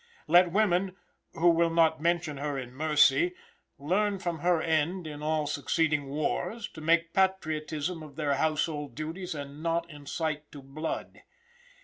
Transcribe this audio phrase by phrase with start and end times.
[0.27, 0.95] Let women,
[1.35, 3.35] who will not mention her in mercy,
[3.77, 9.35] learn from her end, in all succeeding wars, to make patriotism of their household duties
[9.35, 11.21] and not incite to blood.